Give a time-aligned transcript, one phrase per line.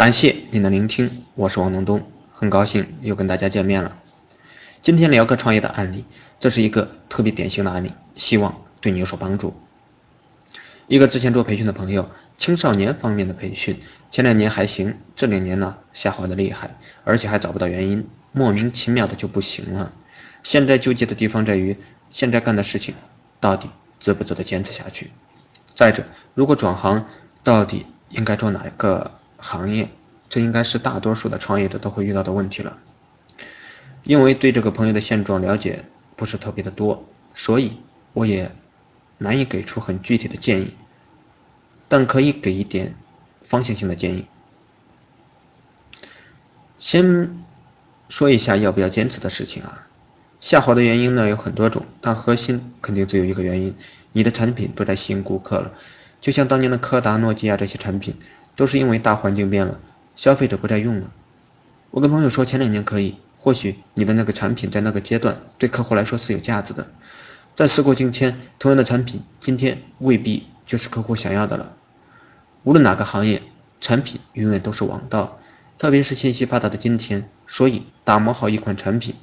[0.00, 2.02] 感谢您的聆听，我是王东东，
[2.32, 3.98] 很高兴又跟大家见面了。
[4.80, 6.06] 今天聊个创业的案例，
[6.38, 9.52] 这是一个特别典型的案例，希望对你有所帮助。
[10.86, 12.08] 一个之前做培训的朋友，
[12.38, 13.78] 青少年方面的培训，
[14.10, 19.92] 前两年还行，这两年呢下滑的厉害，而且还找不到原因，莫名其妙的就不行了。
[20.42, 21.76] 现在纠结的地方在于，
[22.08, 22.94] 现在干的事情
[23.38, 25.10] 到底值不值得坚持下去？
[25.74, 27.04] 再者，如果转行，
[27.44, 29.19] 到底应该做哪个？
[29.40, 29.88] 行业，
[30.28, 32.78] 这应该是大多数的创业者都会遇到的问题了。
[34.04, 35.84] 因为对这个朋友的现状了解
[36.16, 37.78] 不是特别的多，所以
[38.12, 38.50] 我也
[39.18, 40.74] 难以给出很具体的建议，
[41.88, 42.94] 但可以给一点
[43.44, 44.26] 方向性的建议。
[46.78, 47.36] 先
[48.08, 49.86] 说一下要不要坚持的事情啊。
[50.40, 53.74] 下滑的原因呢有很多种，但核心肯定只有一个原因：
[54.12, 55.72] 你的产品不再吸引顾客了。
[56.20, 58.16] 就像当年的柯达、诺基亚这些产品。
[58.60, 59.80] 都是因为大环境变了，
[60.16, 61.10] 消费者不再用了。
[61.90, 66.86] 我跟朋友说，前两年可以，或许你的那个产品在那个阶段对客户来说是有价值的。
[67.56, 71.72] 但时过境迁，同样的产品今天未必就是客户想要的了。
[72.64, 73.42] 无论哪个行业，
[73.80, 75.38] 产品永远都是王道，
[75.78, 77.30] 特别是信息发达的今天。
[77.48, 79.14] 所以，打磨好一款产品，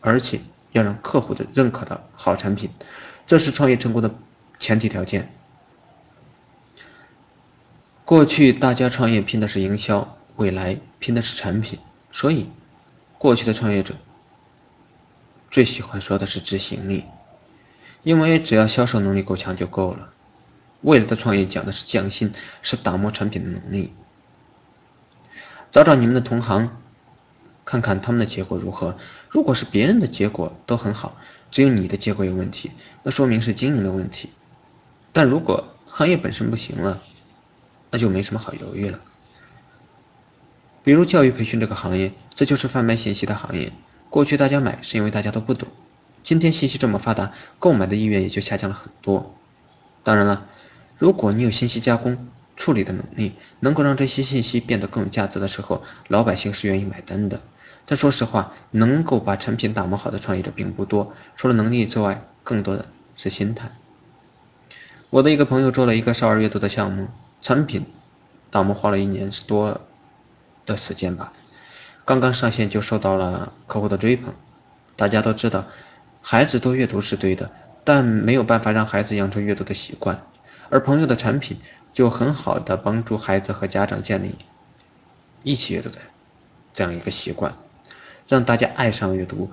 [0.00, 0.40] 而且
[0.72, 2.70] 要让客户的认可的好产品，
[3.26, 4.10] 这是创业成功的
[4.58, 5.28] 前提条件。
[8.08, 11.78] 过去大家创业拼的是营销，未来拼的是产品，
[12.10, 12.48] 所以
[13.18, 13.96] 过去的创业者
[15.50, 17.04] 最喜欢说的是执行力，
[18.02, 20.08] 因为只要销售能力够强就够了。
[20.80, 23.92] 未来的创业讲的是匠心，是打磨产品的能力。
[25.70, 26.78] 找找你们的同行，
[27.66, 28.96] 看看他们的结果如何。
[29.28, 31.18] 如果是别人的结果都很好，
[31.50, 32.70] 只有你的结果有问题，
[33.02, 34.30] 那说明是经营的问题。
[35.12, 37.02] 但如果行业本身不行了，
[37.90, 39.00] 那就没什么好犹豫了。
[40.84, 43.72] 比如教育培训这个行业，这就是贩卖信息的行业。
[44.08, 45.68] 过去大家买是因为大家都不懂，
[46.22, 49.34] 今天信息这么发达，购买的意愿也就下降了很多。
[50.02, 50.46] 当然了，
[50.96, 57.42] 如果你有信息加工处理的能力，能够让这些信息变得更有价值的时候，老百姓是愿意买单的。
[57.84, 63.72] 但说实话，能够把产品打磨好的创业者并不多，除了能力之外，更多的是心态。
[65.10, 67.08] 我的一个朋友做了一个少儿阅读的项目。
[67.40, 67.86] 产品
[68.52, 69.80] 我们花了一年多
[70.66, 71.32] 的时间吧，
[72.04, 74.34] 刚刚上线就受到了客户的追捧。
[74.96, 75.66] 大家都知道，
[76.20, 77.50] 孩子多阅读是对的，
[77.84, 80.20] 但没有办法让孩子养成阅读的习惯。
[80.70, 81.58] 而朋友的产品
[81.92, 84.36] 就很好的帮助孩子和家长建立
[85.42, 85.98] 一起阅读的
[86.74, 87.54] 这样一个习惯，
[88.26, 89.50] 让大家爱上阅读。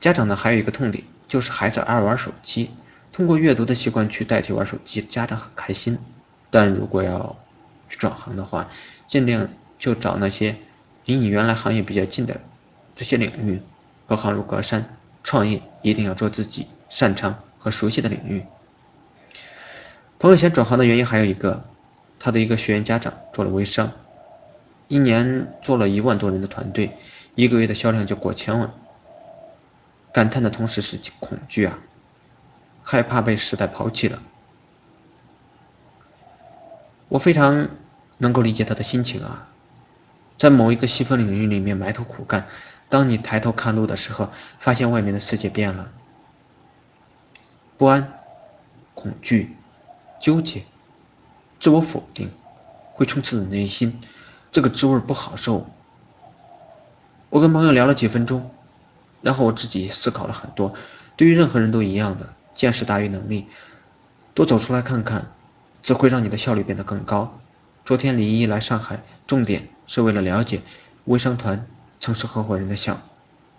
[0.00, 2.70] 家长呢还有一个痛点，就是孩子爱玩手机，
[3.12, 5.98] 通过阅读的习惯去代替玩手机，家长很开心。
[6.50, 7.36] 但如果要
[7.88, 8.68] 转行的话，
[9.06, 9.48] 尽量
[9.78, 10.56] 就找那些
[11.04, 12.40] 离你原来行业比较近的
[12.94, 13.62] 这些领域，
[14.06, 14.96] 隔行如隔山。
[15.28, 18.44] 创业一定要做自己擅长和熟悉的领域。
[20.20, 21.64] 朋友想转行的原因还有一个，
[22.20, 23.90] 他的一个学员家长做了微商，
[24.86, 26.92] 一年做了一万多人的团队，
[27.34, 28.70] 一个月的销量就过千万。
[30.12, 31.80] 感叹的同时是恐惧啊，
[32.84, 34.22] 害怕被时代抛弃了。
[37.16, 37.70] 我非常
[38.18, 39.48] 能够理解他的心情啊，
[40.38, 42.46] 在某一个细分领域里面埋头苦干，
[42.90, 44.28] 当你抬头看路的时候，
[44.58, 45.88] 发现外面的世界变了，
[47.78, 48.12] 不安、
[48.92, 49.56] 恐惧、
[50.20, 50.64] 纠结、
[51.58, 52.30] 自我否定
[52.92, 53.98] 会充斥你内心，
[54.52, 55.66] 这个滋味不好受。
[57.30, 58.50] 我跟朋友聊了几分钟，
[59.22, 60.74] 然后我自己思考了很多，
[61.16, 63.46] 对于任何人都一样的，见识大于能力，
[64.34, 65.32] 多走出来看看。
[65.86, 67.38] 这会让你的效率变得更高。
[67.84, 70.62] 昨天李一来上海，重点是为了了解
[71.04, 71.64] 微商团
[72.00, 73.02] 城市合伙人的项目。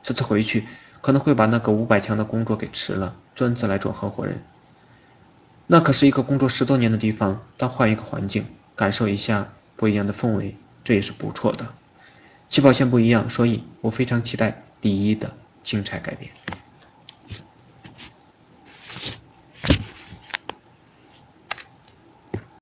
[0.03, 0.65] 这次回去
[0.99, 4.41] 可能会把那个五百强的工作给辞了，专职来做合伙人。
[5.67, 8.45] 那可是一个工作十多年的地方，但换一个环境，
[8.75, 11.69] 感受一下不一样的氛围，这也是不错的。
[12.49, 15.31] 起跑线不一样，所以我非常期待李一的
[15.63, 16.29] 精彩改变。